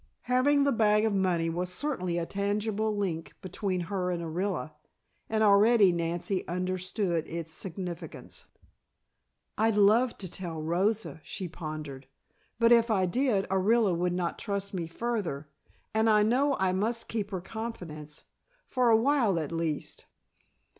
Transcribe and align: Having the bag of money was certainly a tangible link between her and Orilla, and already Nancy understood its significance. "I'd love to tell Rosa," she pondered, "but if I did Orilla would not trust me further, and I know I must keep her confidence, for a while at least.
Having 0.23 0.63
the 0.63 0.71
bag 0.71 1.05
of 1.05 1.13
money 1.13 1.47
was 1.47 1.71
certainly 1.71 2.17
a 2.17 2.25
tangible 2.25 2.97
link 2.97 3.33
between 3.39 3.81
her 3.81 4.09
and 4.09 4.23
Orilla, 4.23 4.71
and 5.29 5.43
already 5.43 5.91
Nancy 5.91 6.43
understood 6.47 7.27
its 7.27 7.53
significance. 7.53 8.47
"I'd 9.59 9.77
love 9.77 10.17
to 10.17 10.27
tell 10.31 10.59
Rosa," 10.59 11.21
she 11.23 11.47
pondered, 11.47 12.07
"but 12.57 12.71
if 12.71 12.89
I 12.89 13.05
did 13.05 13.45
Orilla 13.51 13.95
would 13.95 14.13
not 14.13 14.39
trust 14.39 14.73
me 14.73 14.87
further, 14.87 15.47
and 15.93 16.09
I 16.09 16.23
know 16.23 16.57
I 16.57 16.73
must 16.73 17.07
keep 17.07 17.29
her 17.29 17.39
confidence, 17.39 18.23
for 18.67 18.89
a 18.89 18.97
while 18.97 19.37
at 19.37 19.51
least. 19.51 20.05